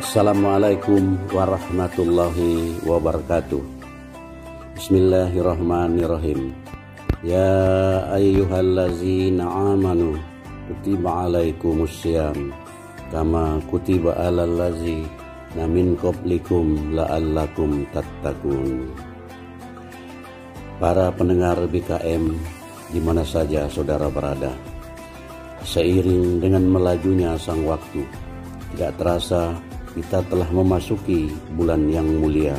Assalamualaikum 0.00 1.28
warahmatullahi 1.28 2.80
wabarakatuh. 2.88 3.60
Bismillahirrahmanirrahim. 4.72 6.56
Ya 7.20 8.08
ayyuhallazina 8.08 9.44
amanu 9.44 10.16
Kutiba 10.64 11.28
alaikumussyam 11.28 12.48
Kama 13.12 13.60
kutiba 13.68 14.16
alal 14.16 14.72
Namin 15.52 15.92
qablikum 16.00 16.96
la'allakum 16.96 17.84
tattakun 17.92 18.88
Para 20.80 21.12
pendengar 21.12 21.60
BKM 21.68 22.24
di 22.88 23.00
mana 23.04 23.20
saja 23.20 23.68
saudara 23.68 24.08
berada 24.08 24.56
Seiring 25.60 26.40
dengan 26.40 26.64
melajunya 26.72 27.36
sang 27.36 27.68
waktu 27.68 28.00
Tidak 28.72 28.96
terasa 28.96 29.52
kita 29.96 30.22
telah 30.30 30.46
memasuki 30.54 31.32
bulan 31.58 31.90
yang 31.90 32.06
mulia 32.06 32.54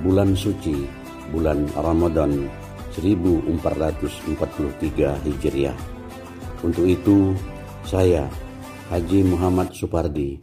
Bulan 0.00 0.32
suci 0.32 0.88
bulan 1.28 1.68
Ramadan 1.76 2.48
1443 2.96 4.32
Hijriah. 5.28 5.78
Untuk 6.64 6.88
itu, 6.88 7.36
saya 7.84 8.24
Haji 8.88 9.20
Muhammad 9.28 9.76
Supardi 9.76 10.40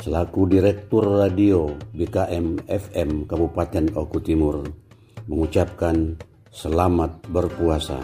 selaku 0.00 0.48
Direktur 0.48 1.04
Radio 1.20 1.76
BKM 1.92 2.64
FM 2.64 3.28
Kabupaten 3.28 3.92
Oku 4.00 4.18
Timur 4.24 4.64
mengucapkan 5.28 6.16
selamat 6.48 7.28
berpuasa. 7.28 8.00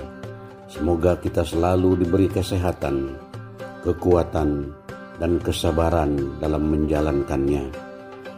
Semoga 0.69 1.17
kita 1.17 1.41
selalu 1.41 2.05
diberi 2.05 2.29
kesehatan, 2.29 3.17
kekuatan, 3.81 4.77
dan 5.17 5.41
kesabaran 5.41 6.37
dalam 6.41 6.69
menjalankannya, 6.69 7.65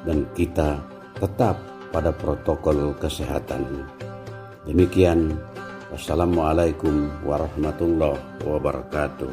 dan 0.06 0.26
kita 0.34 0.78
tetap 1.18 1.58
pada 1.90 2.14
protokol 2.14 2.94
kesehatan. 3.00 3.86
Demikian, 4.68 5.34
wassalamualaikum 5.90 7.08
warahmatullahi 7.24 8.20
wabarakatuh. 8.44 9.32